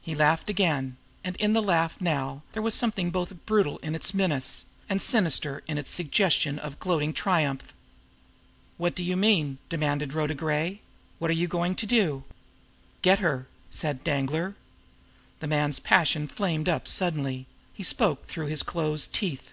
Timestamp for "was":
2.62-2.76